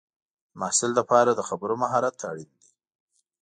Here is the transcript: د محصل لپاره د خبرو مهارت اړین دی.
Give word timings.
د 0.03 0.03
محصل 0.61 0.91
لپاره 0.99 1.31
د 1.33 1.41
خبرو 1.49 1.75
مهارت 1.83 2.15
اړین 2.29 2.49
دی. 2.59 2.69